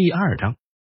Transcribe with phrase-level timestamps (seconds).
[0.00, 0.54] 第二章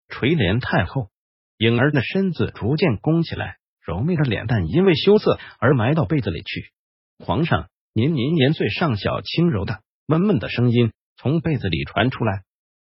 [0.08, 1.08] 垂帘太后，
[1.56, 6.70] 颖儿的身子逐渐弓起来，柔媚的脸蛋因为羞涩而埋到被子里去。
[7.18, 12.42] 皇上，您您年岁尚小，轻柔的闷闷的声音从被子里传出来，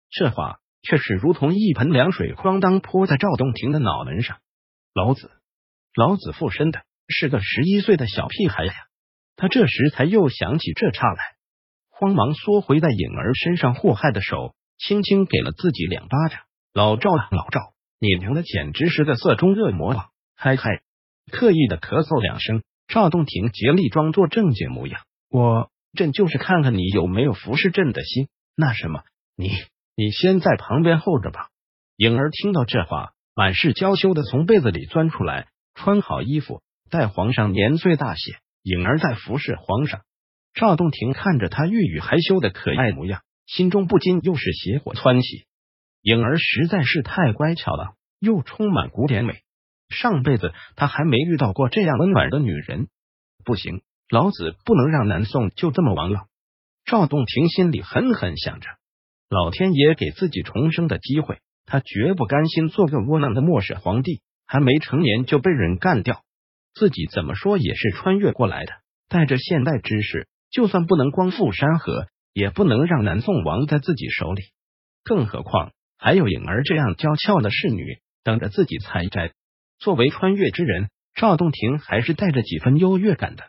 [0.08, 4.38] 这话却是如同一盆凉水哐当泼在赵洞庭的脑门上。
[4.94, 5.30] 老子，
[5.94, 8.72] 老子附身的是个十一岁的小屁孩呀！
[9.36, 11.18] 他这时才又想起这茬来，
[11.90, 16.40] 慌忙缩回在颖儿身上祸害的手，轻轻给了自己两巴掌。
[16.72, 17.60] 老赵，老赵，
[17.98, 20.06] 你娘的简直是个色中恶魔啊！
[20.34, 20.82] 嗨嗨，
[21.30, 22.62] 刻意的咳嗽两声。
[22.88, 28.28] 赵洞庭竭力装作正经模样，我朕就是看看你有没有服侍朕的心。
[28.54, 29.02] 那什么，
[29.36, 29.50] 你
[29.96, 31.48] 你先在旁边候着吧。
[31.96, 40.02] 颖儿听到这话，满是娇羞的从被子里钻出来，穿好衣服，待皇上年岁大些，颖儿在服侍皇上。
[40.54, 45.46] 赵洞庭看着他欲语还休的可爱模样，心中不禁又是邪火窜起。
[46.02, 49.42] 颖儿实在是太乖巧了，又充满古典美。
[49.88, 52.88] 上辈子他还没遇到过这样温暖的女人，
[53.44, 56.26] 不行，老子不能让南宋就这么亡了。
[56.84, 58.68] 赵洞庭心里狠狠想着，
[59.28, 66.22] 老天爷给自己重生的机会，他绝不甘心做个窝囊的末世皇帝，还没成年就被人干掉。
[66.74, 68.72] 自己怎么说也是穿越过来的，
[69.08, 72.06] 带着现代知识，就算不能光复山河，
[72.36, 74.42] 也不能让南宋亡在自己手里。
[75.02, 77.82] 更何况还有颖儿这样娇俏的侍女
[78.22, 79.32] 等着自己采摘。
[79.78, 83.44] 作为穿越之人，赵洞庭还是带着几分优越感的。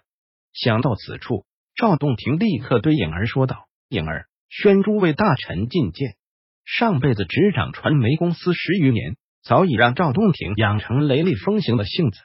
[0.54, 6.16] 想到此处，赵洞庭立刻对颖儿说道：“颖儿，宣诸位大臣觐见。
[6.64, 12.20] 上辈子执掌传媒公司十余年，早已让赵洞庭养成雷厉风行的性子。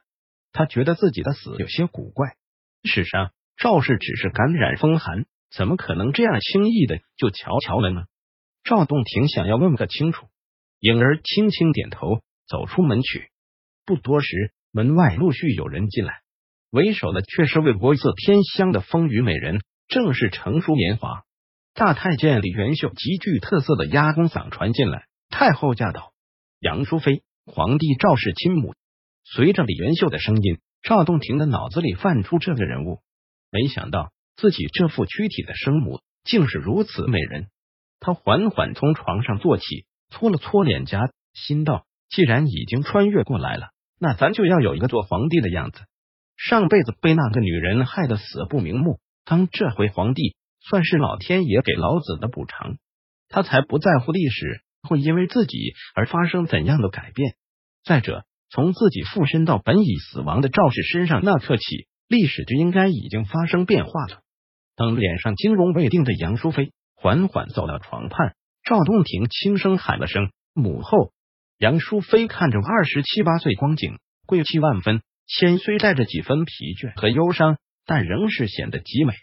[0.53, 2.37] 他觉得自己的死有些古怪。
[2.85, 8.05] 事实上赵氏只是感染风寒，怎么可能这样轻易的就瞧瞧了呢？”
[8.65, 10.27] 赵洞庭想要问个清楚。
[10.79, 13.31] 颖儿轻轻点头，走出门去。
[13.85, 16.23] 不多时，门外陆续有人进来，
[16.71, 21.23] 为首的却是位国色天香的风腴美人，正是成熟年华。
[21.75, 26.13] 大太监李元秀极具特色的压宫嗓传进来：“太后驾到，
[26.59, 28.75] 杨淑妃，皇帝赵氏亲母。”
[29.25, 33.01] 随着李元秀的声音，赵洞庭的脑子里泛出这个人物。
[33.51, 37.49] 没想到自己这副躯体的生母竟是如此美人。
[38.01, 41.87] 他缓缓从床上坐起，搓了搓脸颊，心道。
[42.09, 45.81] 既然已经穿越过来了，那咱就要有一个做皇帝的样子。
[46.37, 52.77] 上辈子被那个女人害得死不瞑目，当这回皇帝，算是老天爷给老子的补偿。
[53.29, 57.35] 他才不在乎历史会因为自己而发生怎样的改变。
[57.83, 64.21] 再者，从自己附身到本已死亡的赵氏身上那刻起，历史就应该已经发生变化了。
[64.77, 71.15] 等脸上惊容未定的杨淑妃缓缓走到床畔，赵洞庭轻声喊了声“母后”。
[71.57, 77.57] 杨淑妃看着二十七八岁光景，贵气万分，谦虽带着几分疲倦和忧伤，
[77.87, 79.15] 但仍是显得极美。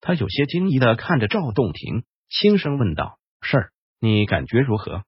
[0.00, 5.02] 她有些惊疑的看着赵洞庭，轻声问道：“事儿，你感觉如何？”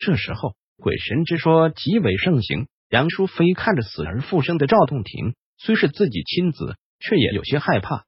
[0.00, 2.66] 这时候，鬼神之说极为盛行。
[2.90, 8.04] 杨淑妃看着死而复生的赵洞庭，虽是自己亲子，却也有些害怕。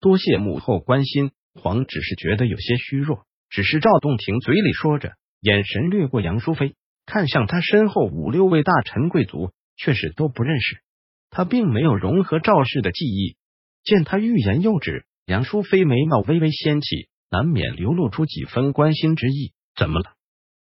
[0.00, 3.26] 多谢母后关心，皇只是觉得有些虚弱。
[3.48, 6.74] 只是赵洞庭嘴里说着，眼神掠过杨淑妃。
[7.06, 10.80] 看向他身后五六位大臣贵族，却是都不认识
[11.28, 13.36] 他，并没有融合赵氏的记忆。
[13.82, 19.52] 见他欲言又止，杨淑妃眉毛微微掀起，难免流露出几分关心之意。
[19.74, 20.12] 怎么了？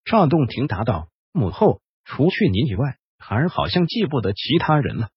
[0.05, 5.11] 赵洞庭答道：“母后，除去您以外，孩儿好像记不得其他人了。”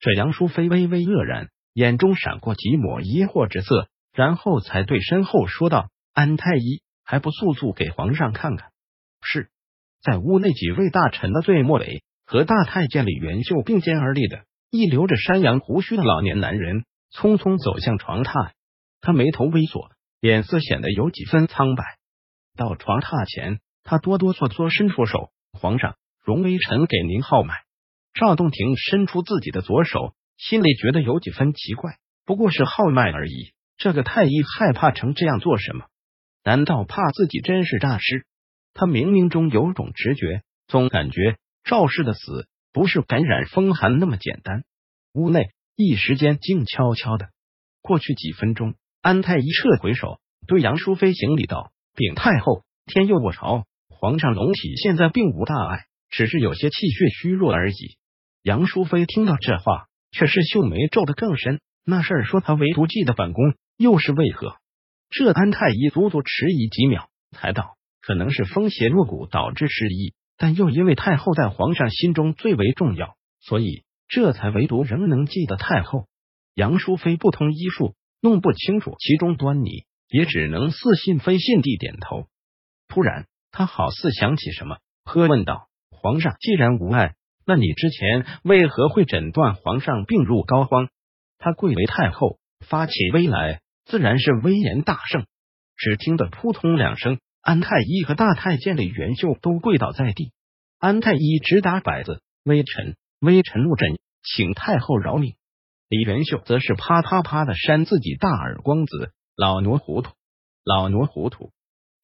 [0.00, 8.70] 这杨淑妃微微愕然，眼中闪过几抹疑惑之色，然后才对身后说道：“安太医，还不速速给皇上看看？”
[9.22, 9.50] 是。
[10.00, 18.52] 在屋内几位大臣的最末尾，和大太监李元秀并肩而立的一留着山羊胡须的老年男人，匆匆走向床榻。
[19.00, 21.84] 他眉头微锁，脸色显得有几分苍白。
[22.56, 27.54] 到床榻前，他哆哆嗦嗦伸出手：“皇上，容微臣给您号脉。”
[28.18, 33.52] 赵洞庭伸出自己的左手，心里觉得有几分奇怪，不过是号脉而已。
[33.76, 35.84] 这个太医害怕成这样做什么？
[36.42, 38.26] 难道怕自己真是诈尸？
[38.74, 44.64] 他冥冥中有种直觉，总感觉赵氏的死不是感染风寒那么简单。
[45.12, 47.28] 屋内一时间静悄悄的。
[47.82, 50.18] 过去几分钟，安太医撤回手，
[50.48, 57.96] 对杨淑妃行礼道：“禀太后，天佑我朝，皇上龙体现在并无大碍，只是有些气血虚弱而已。”
[58.48, 61.60] 杨淑妃听到这话，却是秀眉皱得更深。
[61.84, 64.56] 那事儿说他唯独记得本宫，又是为何？
[65.10, 67.76] 这安太医足足迟疑几秒，才道。
[68.00, 76.06] 可能是风邪入骨导致失忆，但又因为太后在皇上心中最为重要，所以这才唯独仍能记得太后。
[76.54, 82.28] 杨淑妃不通医术，弄不清楚其中端倪，也只能似信非信地点头。
[82.88, 87.14] 突然，他好似想起什么，喝问道：“皇上既然无碍，
[87.48, 90.90] 那你之前为何会诊断皇上病入膏肓？”
[91.40, 95.24] 他贵为太后，发起威来，自然是威严大盛。
[95.74, 100.32] 只听得扑通两声，安太医和大太监李元秀都跪倒在地。
[100.78, 105.34] 安太医直打摆子：“微臣，微臣入诊，请太后饶命。”
[105.88, 110.12] 李元秀则是啪啪啪的扇自己大耳光子：“老奴糊涂，
[110.64, 111.50] 老奴糊涂！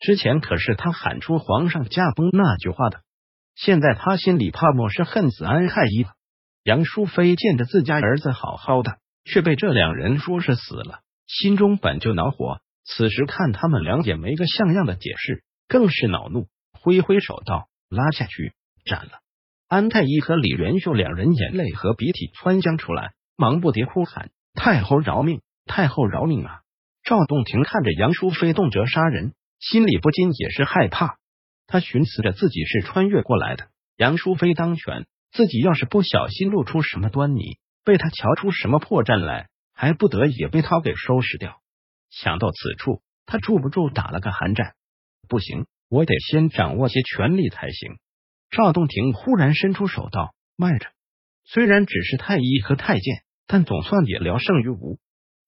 [0.01, 3.03] 之前可是他喊出皇上驾崩那句话的，
[3.55, 6.11] 现在他心里怕莫是恨死安太医了。”
[6.65, 18.55] 杨淑妃见着自家儿子好好的，却被这两人说是死了，心中本就恼火，此时看他们两也没个像样的解释，更是恼怒，挥挥手道：“拉下去
[18.85, 19.13] 斩了！”
[19.69, 23.13] 安太医和李元秀两人眼泪和鼻涕窜将出来。
[23.37, 25.43] 忙不迭哭喊：“太后饶命！
[25.67, 26.61] 太后饶命啊！”
[27.03, 31.17] 赵洞庭看着杨淑妃动辄杀人，心里不禁也是害怕。
[31.67, 41.61] 他寻思着自己是穿越过来的，杨淑妃当权，自己要是不小心露出什么端倪，被他瞧出什么破绽来，还不得也被他给收拾掉？
[42.11, 44.75] 想到此处，他住不住打了个寒战。
[45.29, 47.99] 不行，我得先掌握些权力才行。
[48.51, 50.91] 赵洞庭忽然伸出手道：“慢着。”
[51.47, 54.99] 虽然只是太医和太监，但总算也聊胜于无。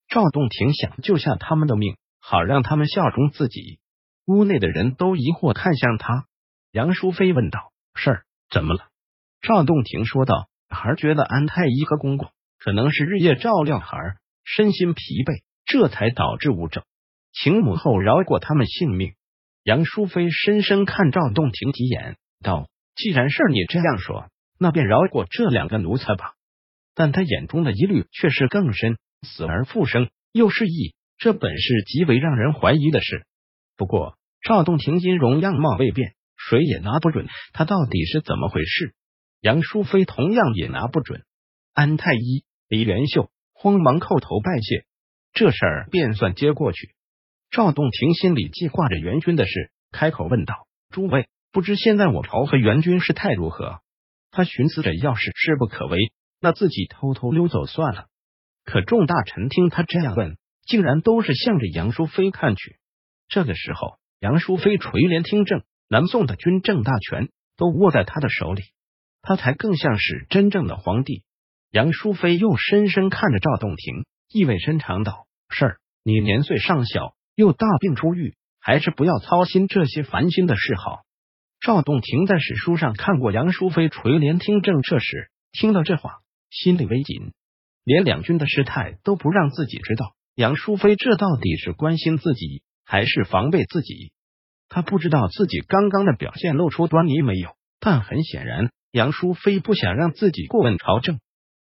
[0.09, 3.79] 赵洞庭想救下他们的命，好让他们效忠自己。
[4.27, 6.25] 屋内的人都疑惑看向他。
[6.71, 8.89] 杨淑妃问道：“事儿怎么了？”
[9.41, 12.29] 赵洞庭说道：“孩儿觉得安太医和公公
[12.59, 16.83] 可能是日夜照料孩儿，身心疲惫，这才导致误诊，
[17.31, 19.13] 请母后饶过他们性命。”
[19.63, 24.27] 杨淑妃深深看赵洞庭几眼，道：“既然事儿你这样说。”
[24.59, 26.33] 那便饶过这两个奴才吧，
[26.95, 28.97] 但他眼中的疑虑却是更深。
[29.21, 33.27] 死而复生又是义，这本是极为让人怀疑的事。
[33.77, 38.95] 不过赵洞庭音容样貌未变，谁也拿不准他到底是怎么回事。
[39.39, 41.23] 杨淑妃同样也拿不准。
[41.73, 44.85] 安太医、李元秀慌忙叩头拜谢，
[45.31, 46.95] 这事儿便算接过去。
[47.51, 50.55] 赵洞庭心里记挂着元军的事，开口问道
[50.89, 53.79] ：“诸位，不知现在我朝和元军事态如何？”
[54.31, 58.07] 他寻思着，要是事不可为，那自己偷偷溜走算了。
[58.65, 62.77] 可众大臣听他这样问，竟然都是向着杨淑妃看去。
[63.27, 68.63] 这个时候，杨淑妃垂帘听政，南宋的军政大权都握在他的手里，
[69.21, 71.23] 他才更像是真正的皇帝。
[71.71, 81.01] 杨淑妃又深深看着赵洞庭，意味深长道：“是儿，你年岁尚小，又大病初愈，还是不要操心这些烦心的事好。”
[81.59, 86.19] 赵洞庭在史书上看过杨淑妃垂帘听政这事，听到这话，
[86.49, 87.33] 心里微紧，
[87.83, 90.13] 连两军的事态都不让自己知道。
[90.35, 94.13] 杨淑妃这到底是关心自己，还是防备自己？
[94.69, 101.19] 他不知道自己刚刚的表现露出端倪没有，但很显然，杨淑妃不想让自己过问朝政。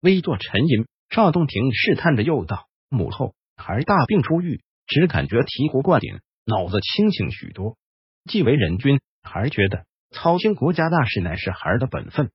[0.00, 7.76] 微坐沉吟，赵洞庭试探着又道：“母后，孩大病初愈，只感觉醍醐灌顶，脑子清醒许多。
[8.24, 12.30] 既为人君。”孩觉得操心国家大事乃是孩儿的本分。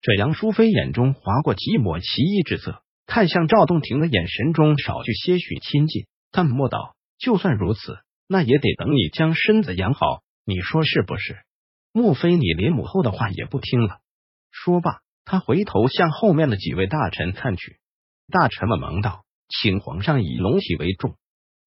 [0.00, 11.38] 这杨淑妃眼中划过几抹奇异之色，看向赵洞庭的眼神中少去些许亲近，淡漠道：“就算如此，那也得等你将身子养好，你说是不是？
[11.92, 13.98] 莫非你连母后的话也不听了？”
[14.52, 17.78] 说罢，他回头向后面的几位大臣看去，
[18.30, 21.16] 大臣们忙道：“请皇上以龙体为重。”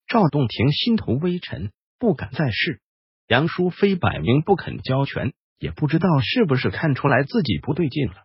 [0.08, 2.82] 赵洞庭心头微沉，不敢再试。
[3.28, 8.16] 杨淑妃摆明不肯交权，也不知道是不是看出来自己不对劲了。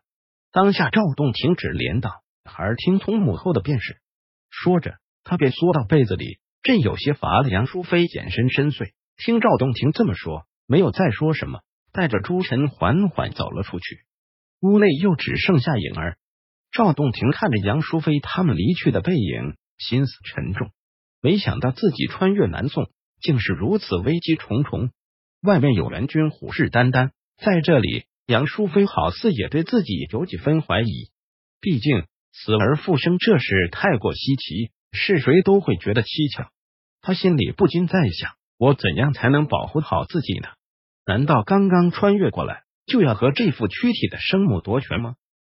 [0.52, 2.11] 当下赵洞庭指连道
[2.45, 3.99] ：“孩儿听从母后的便是。”
[4.50, 7.49] 说着，他便缩到被子里，朕有些乏了。
[7.49, 11.61] 杨淑妃眼神深邃，听赵洞庭这么说，没有再说什么，
[11.92, 14.00] 带着诸臣缓缓走了出去。
[14.61, 16.18] 屋内又只剩下影儿。
[16.73, 20.73] 赵洞庭看着杨淑妃他们离去的背影，心思沉重。
[21.23, 22.90] 没想到自己穿越南宋。
[23.18, 24.90] 竟是如此危机重重，
[25.40, 31.11] 外面有援军虎视眈眈，在这里，杨淑妃好似也对自己有几分怀疑。
[31.58, 36.50] 毕竟死而复生这事太过稀奇，是谁都会觉得蹊跷。
[37.07, 40.49] 他心里不禁在想：我怎样才能保护好自己呢？
[41.07, 45.15] 难道刚刚穿越过来就要和这副躯体的生母夺权吗？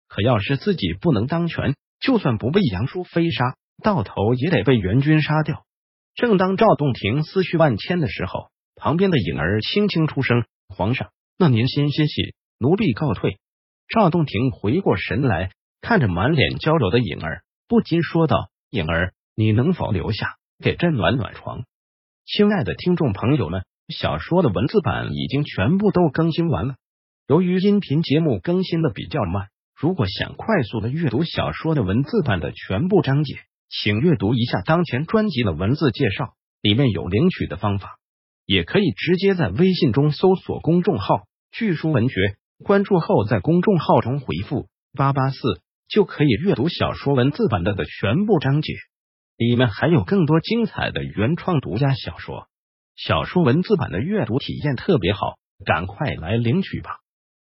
[0.07, 5.65] 可要是自己不能当权，就算不被杨淑妃杀，到头也得被援军杀掉。
[6.13, 13.39] 正当赵洞庭思绪万千的时候，旁边的影儿轻轻出声：“皇上，那您先歇息，奴婢告退。
[13.87, 15.49] 赵洞庭回过神来，
[15.81, 21.63] 看着满脸娇柔的颖儿，不禁说道：“颖儿，你能否留下给朕暖暖床？”
[22.25, 26.75] 亲爱的听众朋友们，小说的文字版已经全部都更新完了。
[27.27, 33.35] 由于音频节目更新的比较慢，如果想快速的阅读小说的文字版的全部章节，
[33.69, 37.97] 请阅读一下当前专辑的文字介绍，里面有领取的方法。
[38.45, 41.21] 也可以直接在微信中搜索公众号
[41.53, 42.15] “巨书文学”，
[42.65, 45.37] 关注后在公众号中回复“八八四”，
[45.87, 48.73] 就可以阅读小说文字版的的全部章节。
[49.39, 52.49] 里面还有更多精彩的原创独家小说，
[52.97, 56.97] 小说文字版的阅读体验特别好，赶快来领取吧！